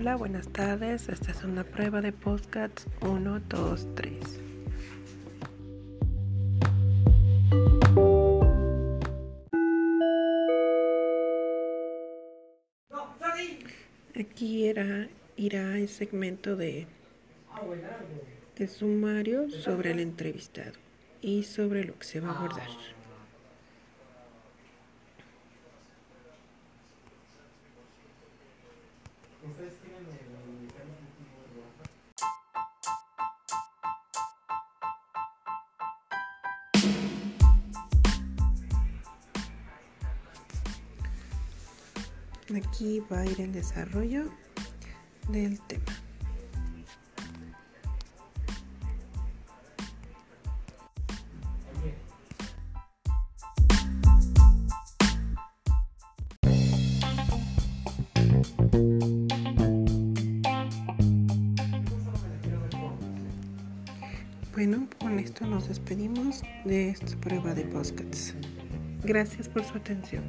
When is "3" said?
3.96-4.40